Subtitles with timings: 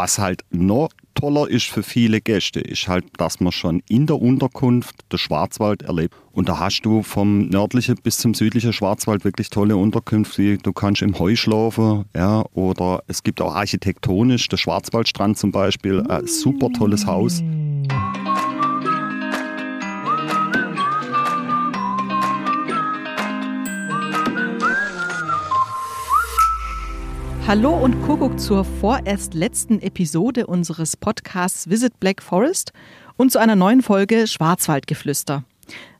[0.00, 4.22] Was halt noch toller ist für viele Gäste, ist halt, dass man schon in der
[4.22, 6.14] Unterkunft den Schwarzwald erlebt.
[6.30, 10.58] Und da hast du vom nördlichen bis zum südlichen Schwarzwald wirklich tolle Unterkünfte.
[10.58, 16.06] Du kannst im Heu schlafen, ja, oder es gibt auch architektonisch, der Schwarzwaldstrand zum Beispiel,
[16.08, 17.42] ein super tolles Haus.
[27.48, 32.72] Hallo und Kuckuck zur vorerst letzten Episode unseres Podcasts Visit Black Forest
[33.16, 35.44] und zu einer neuen Folge Schwarzwaldgeflüster.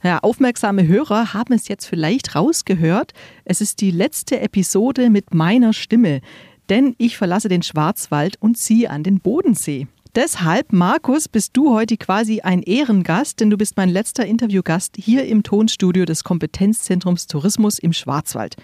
[0.03, 3.15] Ja, aufmerksame Hörer haben es jetzt vielleicht rausgehört.
[3.47, 6.21] Es ist die letzte Episode mit meiner Stimme,
[6.69, 9.87] denn ich verlasse den Schwarzwald und ziehe an den Bodensee.
[10.15, 15.27] Deshalb, Markus, bist du heute quasi ein Ehrengast, denn du bist mein letzter Interviewgast hier
[15.27, 18.57] im Tonstudio des Kompetenzzentrums Tourismus im Schwarzwald.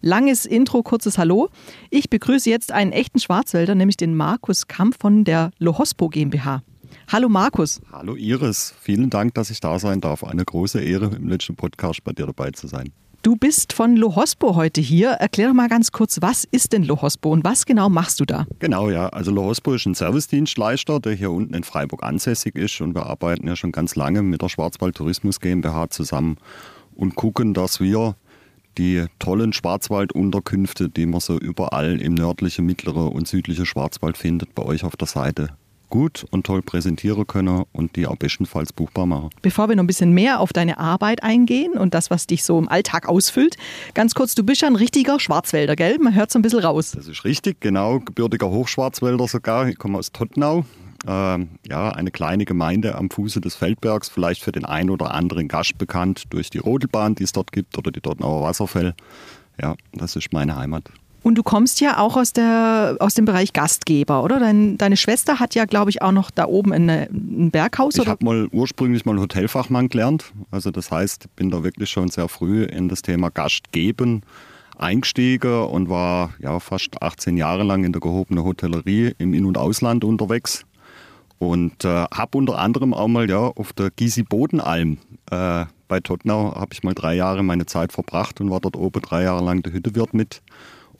[0.00, 1.48] Langes Intro, kurzes Hallo.
[1.90, 6.62] Ich begrüße jetzt einen echten Schwarzwälder, nämlich den Markus Kamp von der Lohospo GmbH.
[7.10, 7.80] Hallo Markus.
[7.90, 10.22] Hallo Iris, vielen Dank, dass ich da sein darf.
[10.22, 12.92] Eine große Ehre, im letzten Podcast bei dir dabei zu sein.
[13.22, 15.10] Du bist von Lohospo heute hier.
[15.10, 18.48] Erklär doch mal ganz kurz, was ist denn Lohospo und was genau machst du da?
[18.58, 19.10] Genau, ja.
[19.10, 23.46] Also Lohospo ist ein Servicedienstleister, der hier unten in Freiburg ansässig ist und wir arbeiten
[23.46, 26.36] ja schon ganz lange mit der Schwarzwald Tourismus GmbH zusammen
[26.96, 28.16] und gucken, dass wir
[28.76, 34.64] die tollen Schwarzwaldunterkünfte, die man so überall im nördlichen, mittleren und südlichen Schwarzwald findet, bei
[34.64, 35.50] euch auf der Seite
[35.92, 39.28] gut und toll präsentieren können und die auch bestenfalls buchbar machen.
[39.42, 42.58] Bevor wir noch ein bisschen mehr auf deine Arbeit eingehen und das, was dich so
[42.58, 43.56] im Alltag ausfüllt,
[43.92, 45.98] ganz kurz, du bist ja ein richtiger Schwarzwälder, gell?
[46.00, 46.92] Man hört so ein bisschen raus.
[46.92, 49.68] Das ist richtig, genau, gebürtiger Hochschwarzwälder sogar.
[49.68, 50.64] Ich komme aus Tottenau.
[51.06, 55.46] Ähm, ja, eine kleine Gemeinde am Fuße des Feldbergs, vielleicht für den einen oder anderen
[55.46, 58.94] Gast bekannt durch die Rodelbahn, die es dort gibt, oder die Tottenauer Wasserfälle.
[59.60, 60.84] Ja, das ist meine Heimat.
[61.22, 64.40] Und du kommst ja auch aus, der, aus dem Bereich Gastgeber, oder?
[64.40, 67.96] Dein, deine Schwester hat ja, glaube ich, auch noch da oben eine, ein Berghaus.
[67.96, 70.32] Ich habe mal ursprünglich mal Hotelfachmann gelernt.
[70.50, 74.22] Also das heißt, bin da wirklich schon sehr früh in das Thema Gastgeben
[74.76, 79.56] eingestiegen und war ja fast 18 Jahre lang in der gehobenen Hotellerie im In- und
[79.56, 80.64] Ausland unterwegs.
[81.38, 84.98] Und äh, habe unter anderem auch mal ja auf der Gysi-Bodenalm
[85.30, 89.02] äh, bei Tottenau habe ich mal drei Jahre meine Zeit verbracht und war dort oben
[89.02, 90.40] drei Jahre lang der Hüttewirt mit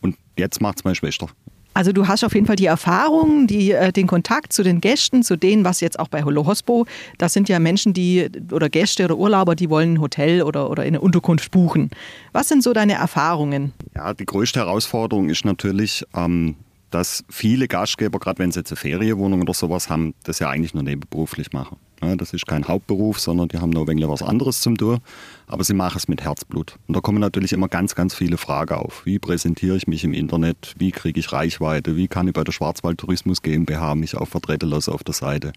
[0.03, 1.29] und jetzt macht es meine Schwester.
[1.75, 5.23] Also du hast auf jeden Fall die Erfahrung, die, äh, den Kontakt zu den Gästen,
[5.23, 6.87] zu denen, was jetzt auch bei Holo Hospo,
[7.17, 10.83] das sind ja Menschen, die oder Gäste oder Urlauber, die wollen ein Hotel oder, oder
[10.83, 11.91] eine Unterkunft buchen.
[12.33, 13.73] Was sind so deine Erfahrungen?
[13.95, 16.57] Ja, die größte Herausforderung ist natürlich, ähm,
[16.95, 20.75] dass viele Gastgeber, gerade wenn sie jetzt eine Ferienwohnung oder sowas haben, das ja eigentlich
[20.75, 21.79] nur nebenberuflich machen.
[22.03, 24.99] Ja, das ist kein Hauptberuf, sondern die haben nur ein was anderes zum tun.
[25.47, 26.77] Aber sie machen es mit Herzblut.
[26.89, 29.07] Und da kommen natürlich immer ganz, ganz viele Fragen auf.
[29.07, 30.75] Wie präsentiere ich mich im Internet?
[30.79, 31.97] Wie kriege ich Reichweite?
[31.97, 35.53] Wie kann ich bei der Schwarzwald Tourismus GmbH mich auch vertreten lassen auf der Seite?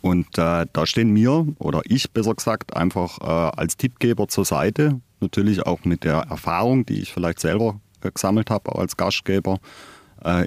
[0.00, 5.00] Und äh, da stehen mir, oder ich besser gesagt, einfach äh, als Tippgeber zur Seite.
[5.20, 9.58] Natürlich auch mit der Erfahrung, die ich vielleicht selber äh, gesammelt habe, als Gastgeber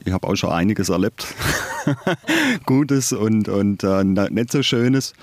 [0.03, 1.27] ich habe auch schon einiges erlebt.
[2.65, 5.13] Gutes und, und äh, nicht so Schönes.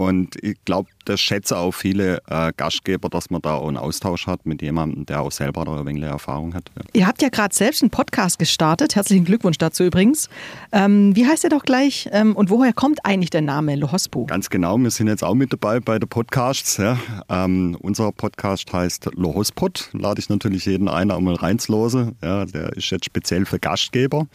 [0.00, 4.26] Und ich glaube, das schätzen auch viele äh, Gastgeber, dass man da auch einen Austausch
[4.26, 6.70] hat mit jemandem, der auch selber da ein wenig Erfahrung hat.
[6.74, 6.82] Ja.
[6.94, 8.96] Ihr habt ja gerade selbst einen Podcast gestartet.
[8.96, 10.30] Herzlichen Glückwunsch dazu übrigens.
[10.72, 12.08] Ähm, wie heißt der doch gleich?
[12.12, 14.24] Ähm, und woher kommt eigentlich der Name Lohospo?
[14.24, 16.78] Ganz genau, wir sind jetzt auch mit dabei bei den Podcasts.
[16.78, 16.98] Ja.
[17.28, 19.90] Ähm, unser Podcast heißt Lohospod.
[19.92, 22.16] Lade ich natürlich jeden ein, auch mal reinzulosen.
[22.22, 24.26] Ja, der ist jetzt speziell für Gastgeber.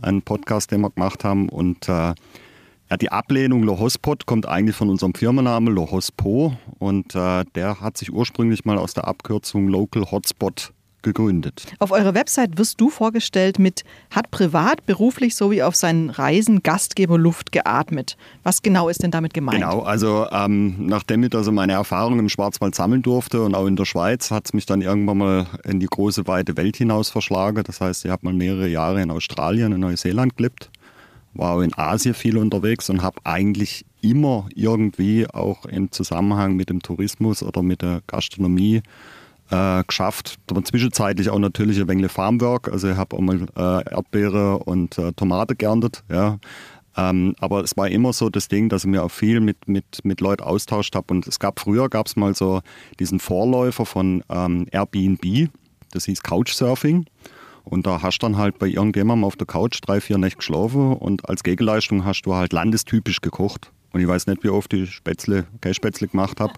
[0.00, 1.48] Ein Podcast, den wir gemacht haben.
[1.48, 2.14] Und äh,
[2.90, 8.12] ja, die Ablehnung Lohospot kommt eigentlich von unserem Firmennamen Lohospo und äh, der hat sich
[8.12, 10.72] ursprünglich mal aus der Abkürzung Local Hotspot
[11.02, 11.64] gegründet.
[11.78, 17.52] Auf eurer Website wirst du vorgestellt mit hat privat, beruflich sowie auf seinen Reisen Gastgeberluft
[17.52, 18.16] geatmet.
[18.42, 19.60] Was genau ist denn damit gemeint?
[19.60, 23.76] Genau, also ähm, nachdem ich also meine Erfahrungen im Schwarzwald sammeln durfte und auch in
[23.76, 27.62] der Schweiz, hat es mich dann irgendwann mal in die große weite Welt hinaus verschlagen.
[27.64, 30.70] Das heißt, ich habe mal mehrere Jahre in Australien, in Neuseeland gelebt
[31.38, 36.70] war auch in Asien viel unterwegs und habe eigentlich immer irgendwie auch im Zusammenhang mit
[36.70, 38.82] dem Tourismus oder mit der Gastronomie
[39.50, 40.36] äh, geschafft.
[40.50, 42.70] Aber zwischenzeitlich auch natürlich ein wenig Farmwork.
[42.70, 46.04] Also ich habe auch mal äh, Erdbeere und äh, Tomate geerntet.
[46.10, 46.38] Ja.
[46.96, 49.84] Ähm, aber es war immer so das Ding, dass ich mir auch viel mit, mit,
[50.02, 51.14] mit Leuten austauscht habe.
[51.14, 52.60] Und es gab früher gab es mal so
[52.98, 55.48] diesen Vorläufer von ähm, Airbnb,
[55.92, 57.06] das hieß Couchsurfing.
[57.68, 60.94] Und da hast du dann halt bei irgendjemandem auf der Couch drei, vier Nächte geschlafen
[60.94, 63.70] und als Gegenleistung hast du halt landestypisch gekocht.
[63.92, 66.54] Und ich weiß nicht, wie oft ich Spätzle, Kässpätzle gemacht habe.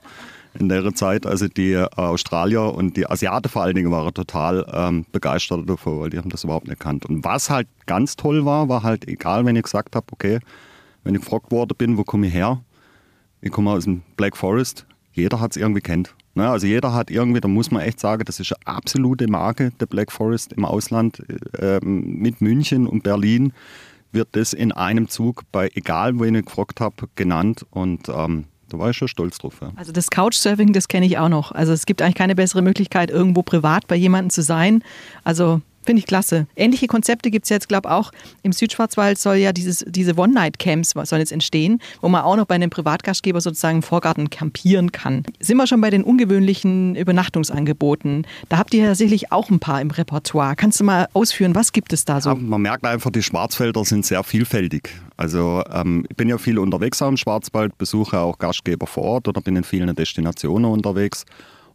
[0.59, 1.27] in der Zeit.
[1.27, 6.01] Also die äh, Australier und die Asiaten vor allen Dingen waren total ähm, begeistert davon,
[6.01, 7.07] weil die haben das überhaupt nicht erkannt.
[7.07, 10.41] Und was halt ganz toll war, war halt egal, wenn ich gesagt habe, okay,
[11.05, 12.62] wenn ich gefragt worden bin, wo komme ich her?
[13.41, 14.87] Ich komme aus dem Black Forest.
[15.12, 16.15] Jeder hat es irgendwie kennt.
[16.35, 16.49] Ne?
[16.49, 19.87] Also jeder hat irgendwie, da muss man echt sagen, das ist eine absolute Marke, der
[19.87, 21.23] Black Forest im Ausland.
[21.59, 23.53] Äh, mit München und Berlin
[24.12, 27.67] wird das in einem Zug bei, egal wo ich gefragt habe, genannt.
[27.71, 29.59] Und ähm, da war ich schon stolz drauf.
[29.61, 29.73] Ja.
[29.77, 31.53] Also das Couchsurfing, das kenne ich auch noch.
[31.53, 34.83] Also es gibt eigentlich keine bessere Möglichkeit, irgendwo privat bei jemandem zu sein.
[35.25, 36.47] Also Finde ich klasse.
[36.56, 38.12] Ähnliche Konzepte gibt es jetzt, glaube ich, auch
[38.43, 42.55] im Südschwarzwald soll ja dieses, diese One-Night-Camps sollen jetzt entstehen, wo man auch noch bei
[42.55, 45.25] einem Privatgastgeber sozusagen im Vorgarten campieren kann.
[45.41, 48.27] Sind wir schon bei den ungewöhnlichen Übernachtungsangeboten?
[48.49, 50.55] Da habt ihr ja sicherlich auch ein paar im Repertoire.
[50.55, 52.31] Kannst du mal ausführen, was gibt es da so?
[52.31, 54.91] Ja, man merkt einfach, die Schwarzwälder sind sehr vielfältig.
[55.17, 59.41] Also ähm, ich bin ja viel unterwegs am Schwarzwald, besuche auch Gastgeber vor Ort oder
[59.41, 61.25] bin in vielen Destinationen unterwegs.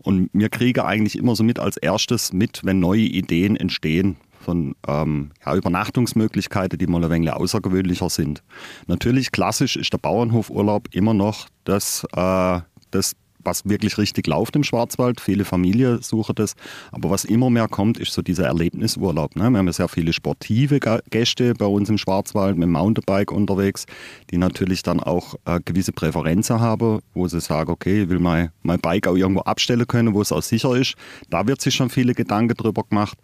[0.06, 4.75] Und wir kriegen eigentlich immer so mit als erstes mit, wenn neue Ideen entstehen von
[4.88, 8.44] ähm, ja, Übernachtungsmöglichkeiten, die mal ein wenig außergewöhnlicher sind.
[8.86, 12.60] Natürlich klassisch ist der Bauernhofurlaub immer noch das, äh,
[12.92, 13.16] das
[13.46, 15.22] was wirklich richtig läuft im Schwarzwald.
[15.22, 16.56] Viele Familien suchen das.
[16.92, 19.36] Aber was immer mehr kommt, ist so dieser Erlebnisurlaub.
[19.36, 19.50] Ne?
[19.50, 23.86] Wir haben ja sehr viele sportive Gäste bei uns im Schwarzwald mit dem Mountainbike unterwegs,
[24.32, 28.50] die natürlich dann auch äh, gewisse Präferenzen haben, wo sie sagen, okay, ich will mein,
[28.64, 30.96] mein Bike auch irgendwo abstellen können, wo es auch sicher ist.
[31.30, 33.18] Da wird sich schon viele Gedanken drüber gemacht.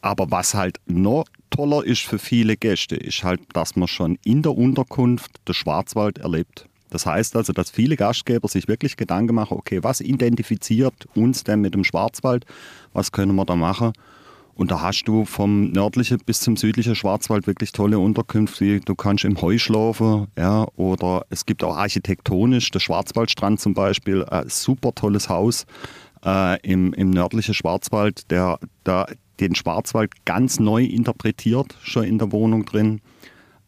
[0.00, 4.42] Aber was halt noch toller ist für viele Gäste, ist halt, dass man schon in
[4.42, 6.68] der Unterkunft den Schwarzwald erlebt.
[6.90, 11.60] Das heißt also, dass viele Gastgeber sich wirklich Gedanken machen, okay, was identifiziert uns denn
[11.60, 12.46] mit dem Schwarzwald?
[12.92, 13.92] Was können wir da machen?
[14.54, 18.80] Und da hast du vom nördlichen bis zum südlichen Schwarzwald wirklich tolle Unterkünfte.
[18.80, 24.24] Du kannst im Heu schlafen, ja, oder es gibt auch architektonisch, der Schwarzwaldstrand zum Beispiel,
[24.24, 25.64] ein super tolles Haus
[26.24, 29.06] äh, im, im nördlichen Schwarzwald, der, der
[29.38, 33.00] den Schwarzwald ganz neu interpretiert, schon in der Wohnung drin.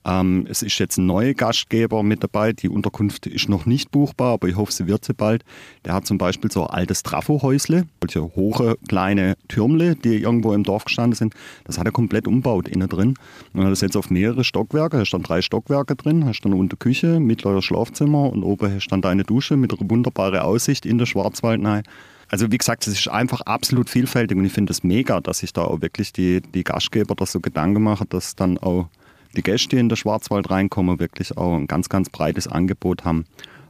[0.04, 2.52] Ähm, es ist jetzt ein neuer Gastgeber mit dabei.
[2.52, 5.44] Die Unterkunft ist noch nicht buchbar, aber ich hoffe, sie wird sie bald.
[5.84, 10.64] Der hat zum Beispiel so ein altes Trafohäusle, solche hohe kleine Türmle, die irgendwo im
[10.64, 11.34] Dorf gestanden sind.
[11.64, 13.14] Das hat er komplett umbaut innen drin.
[13.52, 14.98] Und hat das jetzt auf mehrere Stockwerke.
[14.98, 16.24] Da stand drei Stockwerke drin.
[16.24, 20.86] Hast dann unter Küche, mittleres Schlafzimmer und oben stand eine Dusche mit einer wunderbaren Aussicht
[20.86, 21.82] in der Schwarzwaldnei.
[22.28, 25.52] Also wie gesagt, es ist einfach absolut vielfältig und ich finde es mega, dass sich
[25.52, 28.88] da auch wirklich die, die Gastgeber das so Gedanken machen, dass dann auch
[29.36, 33.24] die Gäste in der Schwarzwald reinkommen, wirklich auch ein ganz, ganz breites Angebot haben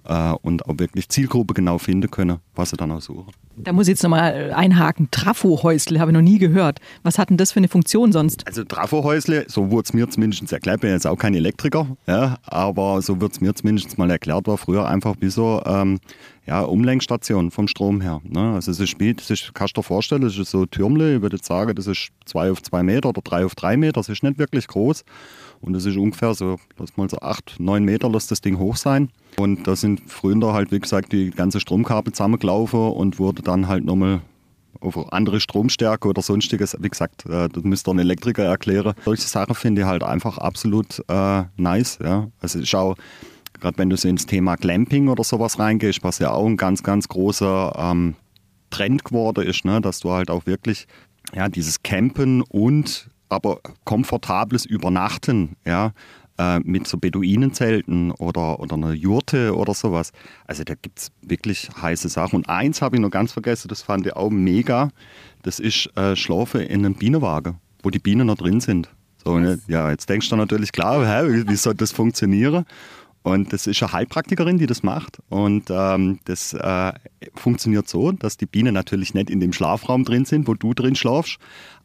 [0.04, 3.32] äh, und auch wirklich Zielgruppe genau finden können, was sie dann auch suchen.
[3.64, 5.08] Da muss ich jetzt nochmal einhaken.
[5.10, 6.80] Trafohäusle habe ich noch nie gehört.
[7.02, 8.46] Was hat denn das für eine Funktion sonst?
[8.46, 12.38] Also Trafohäusle, so wurde es mir zumindest erklärt, ich bin jetzt auch kein Elektriker, ja,
[12.44, 16.00] aber so wird es mir zumindest mal erklärt, war früher einfach wie so ähm,
[16.46, 18.20] ja, Umlenkstation vom Strom her.
[18.24, 18.54] Ne?
[18.54, 21.38] Also es ist, das ist, kannst du dir vorstellen, das ist so Türmle, ich würde
[21.40, 24.38] sagen, das ist zwei auf zwei Meter oder drei auf drei Meter, das ist nicht
[24.38, 25.04] wirklich groß.
[25.60, 28.76] Und das ist ungefähr so, lass mal so acht, neun Meter, lass das Ding hoch
[28.76, 29.10] sein.
[29.38, 33.84] Und da sind früher halt, wie gesagt, die ganze Stromkabel zusammengelaufen und wurde dann halt
[33.84, 34.20] nochmal
[34.80, 36.76] auf andere Stromstärke oder sonstiges.
[36.80, 38.94] Wie gesagt, äh, das müsste ein Elektriker erklären.
[39.04, 41.98] Solche Sachen finde ich halt einfach absolut äh, nice.
[42.02, 42.28] Ja.
[42.40, 42.96] Also auch,
[43.60, 46.82] gerade wenn du so ins Thema Glamping oder sowas reingehst, was ja auch ein ganz,
[46.82, 48.14] ganz großer ähm,
[48.70, 50.86] Trend geworden ist, ne, dass du halt auch wirklich
[51.34, 55.92] ja, dieses Campen und aber komfortables Übernachten, ja,
[56.40, 60.12] äh, mit so Beduinenzelten oder, oder einer Jurte oder sowas.
[60.46, 62.36] Also da gibt es wirklich heiße Sachen.
[62.36, 64.90] Und eins habe ich noch ganz vergessen, das fand ich auch mega.
[65.42, 68.88] Das ist äh, Schlafe in einem Bienenwagen, wo die Bienen noch drin sind.
[69.22, 69.60] So, ne?
[69.68, 72.64] Ja, jetzt denkst du natürlich, klar, hä, wie, wie soll das funktionieren?
[73.22, 75.18] Und das ist eine Heilpraktikerin, die das macht.
[75.28, 76.92] Und ähm, das äh,
[77.34, 80.96] funktioniert so, dass die Bienen natürlich nicht in dem Schlafraum drin sind, wo du drin
[80.96, 81.36] schlafst,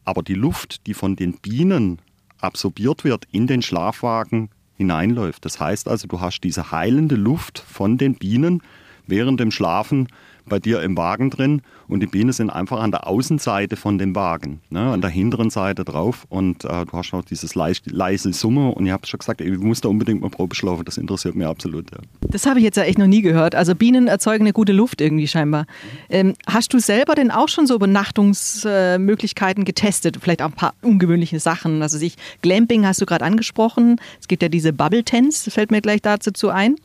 [0.06, 2.00] aber die Luft, die von den Bienen
[2.40, 5.44] absorbiert wird, in den Schlafwagen hineinläuft.
[5.44, 8.62] Das heißt also, du hast diese heilende Luft von den Bienen
[9.06, 10.08] während dem Schlafen
[10.48, 14.14] bei dir im Wagen drin und die Bienen sind einfach an der Außenseite von dem
[14.14, 18.32] Wagen, ne, an der hinteren Seite drauf und äh, du hast auch dieses leise, leise
[18.32, 20.96] Summe und ich habe schon gesagt, ey, ich muss da unbedingt mal Probe schlafen, das
[20.96, 21.90] interessiert mich absolut.
[21.90, 21.98] Ja.
[22.28, 23.54] Das habe ich jetzt ja echt noch nie gehört.
[23.54, 25.66] Also Bienen erzeugen eine gute Luft irgendwie scheinbar.
[26.08, 30.18] Ähm, hast du selber denn auch schon so Übernachtungsmöglichkeiten getestet?
[30.20, 31.82] Vielleicht auch ein paar ungewöhnliche Sachen.
[31.82, 34.00] Also sich Glamping hast du gerade angesprochen.
[34.20, 36.76] Es gibt ja diese Bubble Tents, fällt mir gleich dazu ein.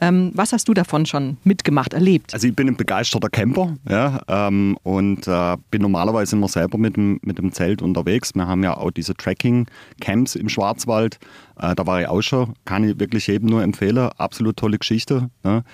[0.00, 2.32] Ähm, was hast du davon schon mitgemacht, erlebt?
[2.32, 6.96] Also ich bin ein begeisterter Camper ja, ähm, und äh, bin normalerweise immer selber mit
[6.96, 8.34] dem, mit dem Zelt unterwegs.
[8.34, 11.18] Wir haben ja auch diese Tracking-Camps im Schwarzwald.
[11.58, 14.10] Äh, da war ich auch schon, kann ich wirklich jedem nur empfehlen.
[14.16, 15.30] Absolut tolle Geschichte.
[15.42, 15.64] Ne?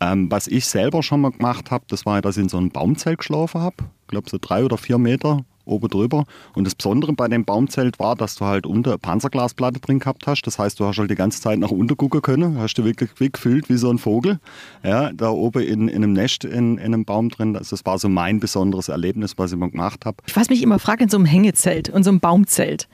[0.00, 2.70] Ähm, was ich selber schon mal gemacht habe, das war, dass ich in so einem
[2.70, 3.76] Baumzelt geschlafen habe.
[4.02, 6.24] Ich glaube, so drei oder vier Meter oben drüber.
[6.54, 10.42] Und das Besondere bei dem Baumzelt war, dass du halt unter Panzerglasplatte drin gehabt hast.
[10.42, 12.58] Das heißt, du hast halt die ganze Zeit nach unten gucken können.
[12.58, 14.38] Hast du wirklich gefühlt wie so ein Vogel.
[14.82, 17.56] Ja, da oben in, in einem Nest in, in einem Baum drin.
[17.56, 20.16] Also das war so mein besonderes Erlebnis, was ich mal gemacht habe.
[20.34, 22.88] Was mich immer fragt in so einem Hängezelt und so einem Baumzelt,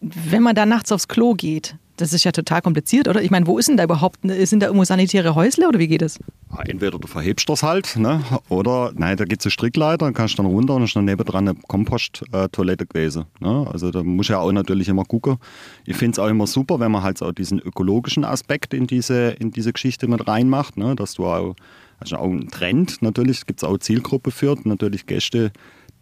[0.00, 3.22] wenn man da nachts aufs Klo geht, das ist ja total kompliziert, oder?
[3.22, 4.20] Ich meine, wo ist denn da überhaupt?
[4.22, 6.18] Sind da irgendwo sanitäre Häusle oder wie geht es?
[6.64, 8.22] Entweder du verhebst das halt, ne?
[8.48, 11.04] oder nein, da gibt es eine Strickleiter, dann kannst du dann runter und ist dann
[11.04, 13.24] nebendran eine Komposttoilette gewesen.
[13.40, 13.66] Ne?
[13.70, 15.38] Also da muss ja auch natürlich immer gucken.
[15.84, 19.30] Ich finde es auch immer super, wenn man halt auch diesen ökologischen Aspekt in diese,
[19.30, 20.94] in diese Geschichte mit reinmacht, ne?
[20.96, 21.54] dass du auch,
[21.98, 25.52] also auch einen Trend natürlich, gibt es auch Zielgruppe führt, natürlich Gäste,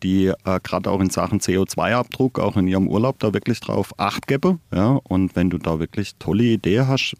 [0.03, 4.27] die äh, gerade auch in Sachen CO2-Abdruck, auch in ihrem Urlaub da wirklich drauf Acht
[4.27, 4.61] geben.
[4.73, 5.01] Ja?
[5.05, 7.17] Und wenn du da wirklich tolle Idee hast,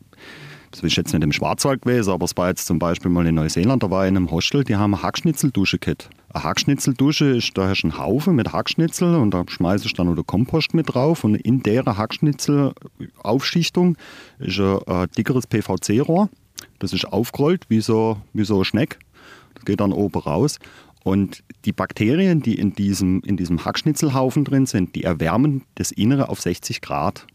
[0.75, 3.37] das ist jetzt nicht im Schwarzwald gewesen, aber es war jetzt zum Beispiel mal in
[3.37, 6.11] Neuseeland, da war in einem Hostel, die haben eine Hackschnitzeldusche gehabt.
[6.33, 10.17] Eine Hackschnitzeldusche ist, da hast du einen Haufen mit Hackschnitzel und da schmeißt du dann
[10.17, 13.97] den Kompost mit drauf und in der Hackschnitzelaufschichtung
[14.41, 16.29] ist ein äh, dickeres PVC-Rohr.
[16.81, 18.99] Das ist aufgerollt wie so, wie so ein Schneck.
[19.55, 20.59] Das geht dann oben raus.
[21.05, 26.31] Und die Bakterien, die in diesem, in diesem Hackschnitzelhaufen drin sind, die erwärmen das Innere
[26.31, 27.27] auf 60 Grad.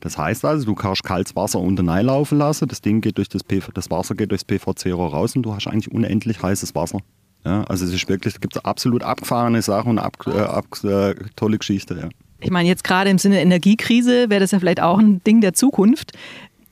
[0.00, 3.42] Das heißt also, du kannst kaltes Wasser unten reinlaufen lassen, das Ding geht durch das,
[3.42, 7.00] PV, das Wasser geht durchs PVC-Rohr raus und du hast eigentlich unendlich heißes Wasser.
[7.44, 11.14] Ja, also es ist wirklich, da gibt absolut abgefahrene Sachen und ab, äh, ab, äh,
[11.36, 11.96] tolle Geschichte.
[11.98, 12.08] Ja.
[12.40, 15.54] Ich meine, jetzt gerade im Sinne Energiekrise wäre das ja vielleicht auch ein Ding der
[15.54, 16.12] Zukunft.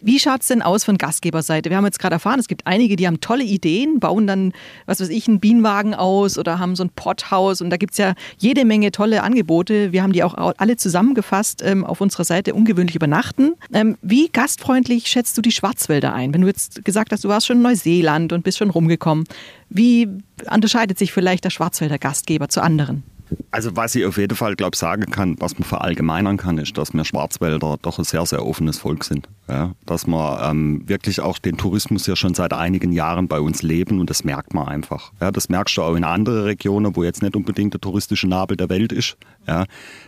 [0.07, 1.71] Wie schaut es denn aus von Gastgeberseite?
[1.71, 4.53] Wir haben jetzt gerade erfahren, es gibt einige, die haben tolle Ideen, bauen dann,
[4.85, 7.99] was weiß ich, einen Bienenwagen aus oder haben so ein Potthaus und da gibt es
[7.99, 9.93] ja jede Menge tolle Angebote.
[9.93, 13.55] Wir haben die auch alle zusammengefasst ähm, auf unserer Seite ungewöhnlich übernachten.
[13.73, 16.35] Ähm, wie gastfreundlich schätzt du die Schwarzwälder ein?
[16.35, 19.25] Wenn du jetzt gesagt hast, du warst schon in Neuseeland und bist schon rumgekommen,
[19.71, 20.07] wie
[20.53, 23.05] unterscheidet sich vielleicht der Schwarzwälder Gastgeber zu anderen?
[23.51, 26.93] Also was ich auf jeden Fall glaube sagen kann, was man verallgemeinern kann, ist, dass
[26.93, 29.29] wir Schwarzwälder doch ein sehr, sehr offenes Volk sind.
[29.47, 33.61] Ja, dass wir ähm, wirklich auch den Tourismus ja schon seit einigen Jahren bei uns
[33.61, 35.13] leben und das merkt man einfach.
[35.21, 38.57] Ja, das merkst du auch in anderen Regionen, wo jetzt nicht unbedingt der touristische Nabel
[38.57, 39.19] der Welt ist.
[39.47, 39.67] Ja,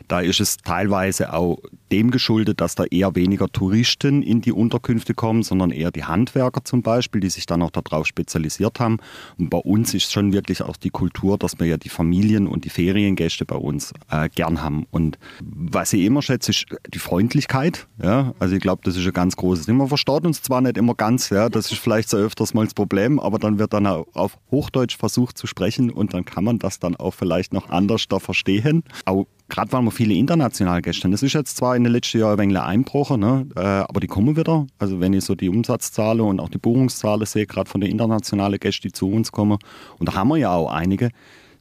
[0.08, 1.58] da ist es teilweise auch
[1.92, 6.64] dem geschuldet, dass da eher weniger Touristen in die Unterkünfte kommen, sondern eher die Handwerker
[6.64, 8.98] zum Beispiel, die sich dann auch darauf spezialisiert haben.
[9.38, 12.64] Und bei uns ist schon wirklich auch die Kultur, dass wir ja die Familien und
[12.64, 14.86] die Feriengäste bei uns äh, gern haben.
[14.90, 17.86] Und was ich immer schätze, ist die Freundlichkeit.
[18.02, 19.76] Ja, also ich glaube, das ist ein ganz ganz großes Ding.
[19.76, 22.74] Man versteht uns zwar nicht immer ganz, ja, das ist vielleicht so öfters mal das
[22.74, 26.78] Problem, aber dann wird dann auf Hochdeutsch versucht zu sprechen und dann kann man das
[26.78, 28.84] dann auch vielleicht noch anders da verstehen.
[29.04, 31.10] Auch gerade waren wir viele internationale Gäste.
[31.10, 33.48] Das ist jetzt zwar in den letzten Jahren ein wenig einbrochen, ne?
[33.56, 34.68] Äh, aber die kommen wieder.
[34.78, 38.60] Also wenn ich so die Umsatzzahlen und auch die Buchungszahlen sehe, gerade von den internationalen
[38.60, 39.58] Gästen, die zu uns kommen,
[39.98, 41.10] und da haben wir ja auch einige,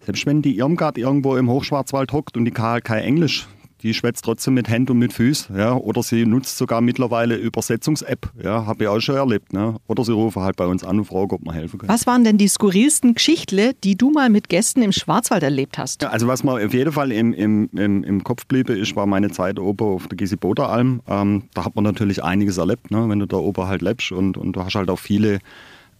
[0.05, 3.47] selbst wenn die Irmgard irgendwo im Hochschwarzwald hockt und die kann Englisch,
[3.85, 5.55] die schwätzt trotzdem mit Händen und mit Füßen.
[5.55, 5.75] Ja?
[5.75, 8.31] Oder sie nutzt sogar mittlerweile Übersetzungs-App.
[8.43, 8.65] Ja?
[8.65, 9.53] Habe ich auch schon erlebt.
[9.53, 9.75] Ne?
[9.87, 11.87] Oder sie rufen halt bei uns an und fragen, ob man helfen kann.
[11.87, 16.01] Was waren denn die skurrilsten Geschichten, die du mal mit Gästen im Schwarzwald erlebt hast?
[16.01, 19.05] Ja, also was mir auf jeden Fall im, im, im, im Kopf blieb, ist, war
[19.05, 21.01] meine Zeit oben auf der Gisiboder Alm.
[21.07, 23.07] Ähm, da hat man natürlich einiges erlebt, ne?
[23.07, 25.39] wenn du da oben halt lebst und, und du hast halt auch viele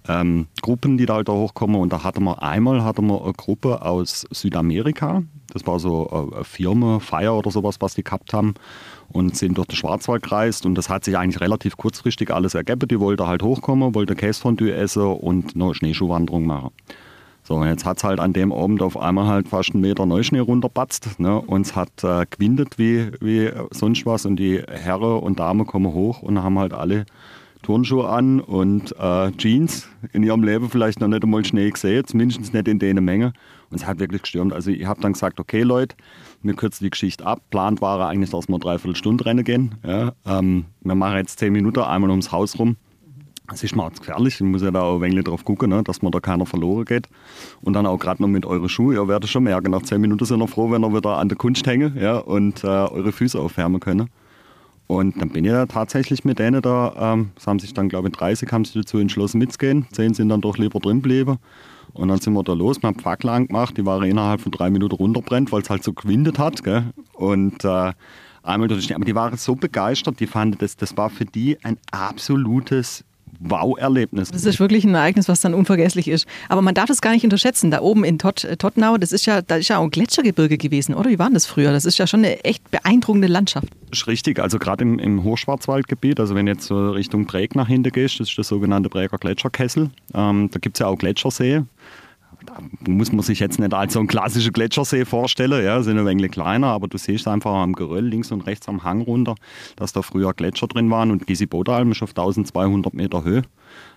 [0.08, 1.80] ähm, Gruppen, die da da hochkommen.
[1.80, 5.24] Und da hatten wir einmal hatten wir eine Gruppe aus Südamerika.
[5.54, 8.56] Das war so eine Firma, Feier oder sowas, was die gehabt haben
[9.10, 10.66] und sind durch den Schwarzwald gereist.
[10.66, 12.88] Und das hat sich eigentlich relativ kurzfristig alles ergeben.
[12.88, 16.72] Die wollten halt hochkommen, wollten Käsefondue essen und eine Schneeschuhwanderung machen.
[17.44, 20.08] So, und jetzt hat es halt an dem Abend auf einmal halt fast einen Meter
[20.08, 21.20] Neuschnee runterpatzt.
[21.20, 21.40] Ne?
[21.40, 24.26] Und es hat äh, gewindet wie, wie sonst was.
[24.26, 27.06] Und die Herren und Damen kommen hoch und haben halt alle
[27.66, 29.90] Turnschuhe an und äh, Jeans.
[30.14, 33.34] In ihrem Leben vielleicht noch nicht einmal Schnee gesehen, zumindest nicht in der Menge.
[33.72, 34.54] Und es hat wirklich gestürmt.
[34.54, 35.96] Also ich habe dann gesagt, okay Leute,
[36.44, 37.42] wir kürzen die Geschichte ab.
[37.50, 39.76] Plant war eigentlich, dass wir dreiviertel Stunde rennen gehen.
[39.84, 42.76] Ja, ähm, wir machen jetzt zehn Minuten einmal ums Haus rum.
[43.52, 46.04] Es ist mal gefährlich, ich muss ja da auch ein wenig drauf gucken, ne, dass
[46.04, 47.10] man da keiner verloren geht.
[47.62, 50.26] Und dann auch gerade noch mit euren Schuhen, ihr werdet schon merken, nach zehn Minuten
[50.26, 53.40] sind wir froh, wenn ihr wieder an der Kunst hängen ja, und äh, eure Füße
[53.40, 54.10] aufwärmen können.
[54.88, 58.10] Und dann bin ich ja tatsächlich mit denen da, ähm, es haben sich dann, glaube
[58.10, 59.88] ich, 30 haben sich dazu entschlossen mitzugehen.
[59.92, 61.38] Zehn sind dann doch lieber drin geblieben.
[61.94, 64.70] Und dann sind wir da los, wir haben Fackel angemacht, die waren innerhalb von drei
[64.70, 66.64] Minuten runterbrennt, weil es halt so gewindet hat.
[66.64, 66.84] Gell?
[67.14, 67.94] Und äh,
[68.44, 71.58] einmal durch die, aber die waren so begeistert, die fanden, das, das war für die
[71.64, 73.06] ein absolutes
[73.40, 74.32] Wow-Erlebnis.
[74.32, 76.28] Das ist wirklich ein Ereignis, was dann unvergesslich ist.
[76.50, 77.72] Aber man darf das gar nicht unterschätzen.
[77.72, 80.58] Da oben in Tot, äh, Tottenau, das ist ja, da ist ja auch ein Gletschergebirge
[80.58, 81.10] gewesen, oder?
[81.10, 81.72] Wie war das früher?
[81.72, 83.68] Das ist ja schon eine echt beeindruckende Landschaft.
[83.90, 84.40] Das ist richtig.
[84.40, 88.38] Also gerade im, im Hochschwarzwaldgebiet, also wenn jetzt Richtung Präg nach hinten gehst, das ist
[88.38, 89.90] der sogenannte Präger Gletscherkessel.
[90.14, 91.64] Ähm, da gibt es ja auch Gletschersee
[92.88, 96.32] muss man sich jetzt nicht als so ein klassischer Gletschersee vorstellen, ja, sind ein wenig
[96.32, 99.36] kleiner, aber du siehst einfach am Geröll links und rechts am Hang runter,
[99.76, 103.44] dass da früher Gletscher drin waren und Gisibodalm ist auf 1200 Meter Höhe.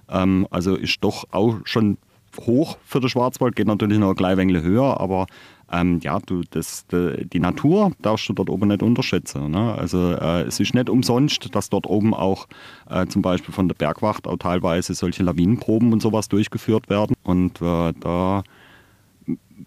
[0.08, 1.98] Ähm, also ist doch auch schon
[2.40, 5.26] hoch für den Schwarzwald, geht natürlich noch ein klein wenig höher, aber
[5.72, 9.50] ähm, ja, du, das, die, die, Natur darfst du dort oben nicht unterschätzen.
[9.50, 9.74] Ne?
[9.74, 12.46] Also äh, es ist nicht umsonst, dass dort oben auch
[12.88, 17.14] äh, zum Beispiel von der Bergwacht auch teilweise solche Lawinenproben und sowas durchgeführt werden.
[17.22, 18.42] Und äh, da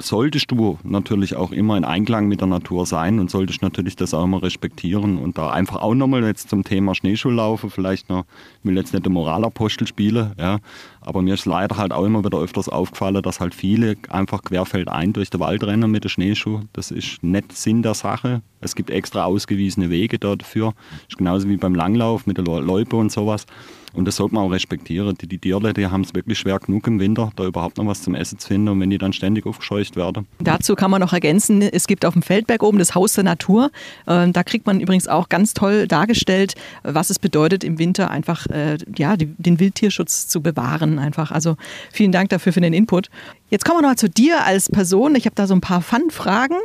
[0.01, 4.13] solltest du natürlich auch immer in Einklang mit der Natur sein und solltest natürlich das
[4.13, 8.25] auch immer respektieren und da einfach auch nochmal jetzt zum Thema Schneeschuhlaufen vielleicht noch,
[8.59, 10.59] ich will jetzt nicht den Moralapostel spielen, ja,
[11.01, 15.13] aber mir ist leider halt auch immer wieder öfters aufgefallen, dass halt viele einfach querfeldein
[15.13, 16.61] durch den Wald rennen mit den Schnneeschuh.
[16.73, 18.41] Das ist nicht Sinn der Sache.
[18.59, 20.73] Es gibt extra ausgewiesene Wege dafür.
[20.91, 23.45] Das ist genauso wie beim Langlauf mit der Loipe und sowas.
[23.93, 25.15] Und das sollte man auch respektieren.
[25.19, 28.01] Die, die Tierle, die haben es wirklich schwer genug im Winter, da überhaupt noch was
[28.01, 28.69] zum Essen zu finden.
[28.69, 30.27] Und wenn die dann ständig aufgescheucht werden.
[30.39, 33.71] Dazu kann man noch ergänzen, es gibt auf dem Feldberg oben das Haus der Natur.
[34.07, 38.47] Ähm, da kriegt man übrigens auch ganz toll dargestellt, was es bedeutet, im Winter einfach
[38.47, 40.99] äh, ja, den Wildtierschutz zu bewahren.
[40.99, 41.31] Einfach.
[41.31, 41.57] Also
[41.91, 43.09] vielen Dank dafür für den Input.
[43.49, 45.15] Jetzt kommen wir noch mal zu dir als Person.
[45.15, 46.55] Ich habe da so ein paar Fun-Fragen.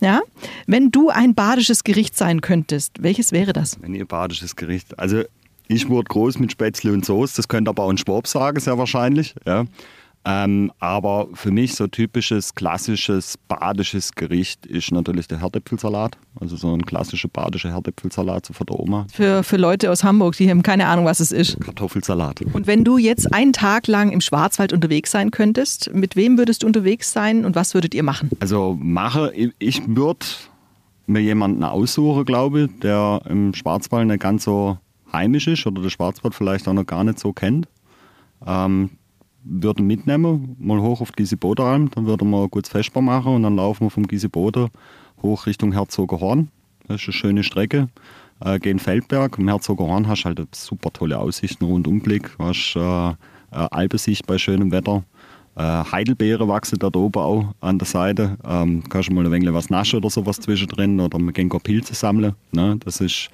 [0.00, 0.22] Ja?
[0.66, 3.76] Wenn du ein badisches Gericht sein könntest, welches wäre das?
[3.80, 4.98] Wenn ihr badisches Gericht.
[4.98, 5.24] Also
[5.70, 8.76] ich wurde groß mit Spätzle und Soße, das könnte aber auch ein Schwab sagen, sehr
[8.76, 9.34] wahrscheinlich.
[9.46, 9.64] Ja.
[10.22, 16.18] Ähm, aber für mich so typisches, klassisches, badisches Gericht ist natürlich der Herdäpfelsalat.
[16.38, 19.06] Also so ein klassischer badischer Herdäpfelsalat so von der Oma.
[19.10, 21.58] Für, für Leute aus Hamburg, die haben keine Ahnung, was es ist.
[21.60, 22.42] Kartoffelsalat.
[22.52, 26.64] Und wenn du jetzt einen Tag lang im Schwarzwald unterwegs sein könntest, mit wem würdest
[26.64, 28.28] du unterwegs sein und was würdet ihr machen?
[28.40, 30.26] Also mache, ich würde
[31.06, 34.76] mir jemanden aussuchen, glaube ich, der im Schwarzwald nicht ganz so
[35.12, 37.68] heimisch ist oder der Schwarzwald vielleicht auch noch gar nicht so kennt.
[38.46, 38.90] Ähm,
[39.42, 43.42] würden mitnehmen, mal hoch auf die Gieseboderalm, dann würden wir ein gutes Vesper machen und
[43.42, 44.68] dann laufen wir vom Gieseboder
[45.22, 46.48] hoch Richtung Herzogerhorn.
[46.86, 47.88] Das ist eine schöne Strecke.
[48.40, 49.38] Äh, gehen Feldberg.
[49.38, 52.36] Im Herzogerhorn hast du halt super tolle Aussichten, Rundumblick.
[52.36, 53.14] Du hast äh,
[53.50, 55.04] Alpesicht bei schönem Wetter.
[55.56, 58.38] Äh, Heidelbeere wachsen da oben auch an der Seite.
[58.44, 61.94] Ähm, kannst du mal ein wenig was naschen oder sowas zwischendrin oder wir gehen Pilze
[61.94, 62.34] sammeln.
[62.52, 62.76] Ne?
[62.84, 63.28] Das ist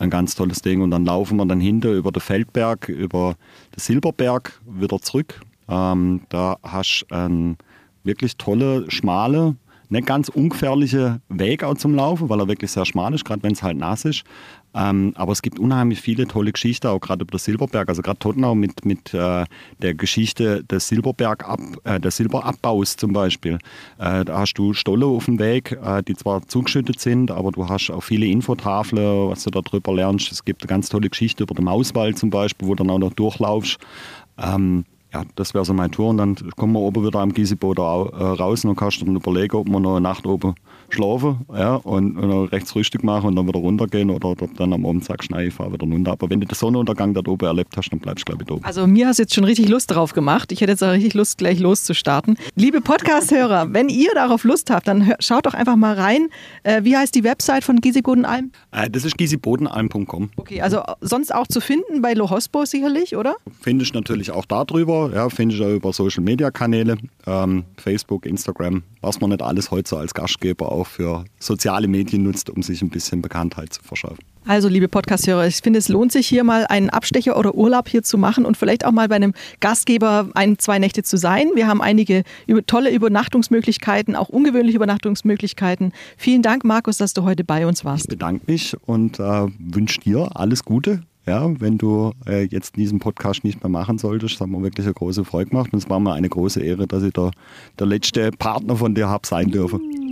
[0.00, 0.80] ein ganz tolles Ding.
[0.82, 3.36] Und dann laufen wir dann hinter über den Feldberg, über
[3.76, 5.40] den Silberberg wieder zurück.
[5.68, 7.58] Ähm, da hast du einen
[8.02, 9.56] wirklich tolle, schmale,
[9.90, 13.52] nicht ganz ungefährliche Weg auch zum Laufen, weil er wirklich sehr schmal ist, gerade wenn
[13.52, 14.24] es halt nass ist.
[14.72, 17.88] Ähm, aber es gibt unheimlich viele tolle Geschichten, auch gerade über den Silberberg.
[17.88, 19.44] Also gerade Tottenau mit, mit äh,
[19.82, 23.58] der Geschichte des Silberberg ab, äh, des Silberabbaus zum Beispiel.
[23.98, 27.68] Äh, da hast du Stolle auf dem Weg, äh, die zwar zugeschüttet sind, aber du
[27.68, 30.30] hast auch viele Infotafeln, was du darüber lernst.
[30.30, 32.98] Es gibt eine ganz tolle Geschichte über den Mauswald zum Beispiel, wo du dann auch
[32.98, 33.78] noch durchlaufst.
[34.38, 36.08] Ähm, ja, das wäre so meine Tour.
[36.08, 39.16] Und dann kommen wir oben wieder am Gieseboot äh, raus und dann kannst du dann
[39.16, 40.54] überlegen, ob wir noch eine Nacht oben
[40.94, 45.04] schlafen ja, und, und rechts Frühstück machen und dann wieder runtergehen oder dann am Abend
[45.04, 46.12] sagst, nein, ich fahre wieder runter.
[46.12, 48.64] Aber wenn du den Sonnenuntergang da oben erlebt hast, dann bleibst du, glaube ich, oben.
[48.64, 50.52] Also mir hast du jetzt schon richtig Lust drauf gemacht.
[50.52, 52.36] Ich hätte jetzt auch richtig Lust, gleich loszustarten.
[52.54, 56.28] Liebe Podcast-Hörer, wenn ihr darauf Lust habt, dann schaut doch einfach mal rein.
[56.62, 58.50] Äh, wie heißt die Website von Giesibodenalm?
[58.72, 60.30] Äh, das ist giesibodenalm.com.
[60.36, 63.36] Okay, also sonst auch zu finden bei Lohospo sicherlich, oder?
[63.60, 65.10] Finde ich natürlich auch darüber.
[65.14, 69.96] Ja, finde ich auch über Social-Media-Kanäle, ähm, Facebook, Instagram, was man nicht alles heute so
[69.96, 74.18] als Gastgeber auch für soziale Medien nutzt, um sich ein bisschen Bekanntheit zu verschaffen.
[74.46, 78.02] Also, liebe Podcast-Hörer, ich finde, es lohnt sich hier mal einen Abstecher oder Urlaub hier
[78.02, 81.50] zu machen und vielleicht auch mal bei einem Gastgeber ein, zwei Nächte zu sein.
[81.54, 82.24] Wir haben einige
[82.66, 85.92] tolle Übernachtungsmöglichkeiten, auch ungewöhnliche Übernachtungsmöglichkeiten.
[86.16, 88.04] Vielen Dank, Markus, dass du heute bei uns warst.
[88.04, 91.02] Ich bedanke mich und äh, wünsche dir alles Gute.
[91.30, 94.84] Ja, wenn du äh, jetzt diesen Podcast nicht mehr machen solltest, das hat mir wirklich
[94.84, 95.72] eine große Freude gemacht.
[95.72, 97.30] Und es war mir eine große Ehre, dass ich da
[97.78, 100.09] der letzte Partner von dir habe sein dürfen.